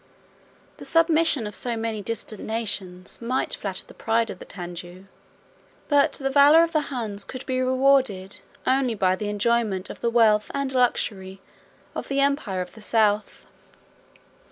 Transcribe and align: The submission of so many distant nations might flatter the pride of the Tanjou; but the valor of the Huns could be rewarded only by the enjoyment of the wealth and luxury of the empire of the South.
The 0.77 0.85
submission 0.85 1.45
of 1.45 1.53
so 1.53 1.77
many 1.77 2.01
distant 2.01 2.41
nations 2.41 3.21
might 3.21 3.53
flatter 3.53 3.85
the 3.85 3.93
pride 3.93 4.31
of 4.31 4.39
the 4.39 4.45
Tanjou; 4.47 5.05
but 5.89 6.13
the 6.13 6.31
valor 6.31 6.63
of 6.63 6.71
the 6.71 6.89
Huns 6.89 7.23
could 7.23 7.45
be 7.45 7.61
rewarded 7.61 8.39
only 8.65 8.95
by 8.95 9.15
the 9.15 9.29
enjoyment 9.29 9.91
of 9.91 10.01
the 10.01 10.09
wealth 10.09 10.49
and 10.55 10.73
luxury 10.73 11.39
of 11.93 12.07
the 12.07 12.19
empire 12.19 12.61
of 12.61 12.73
the 12.73 12.81
South. 12.81 13.45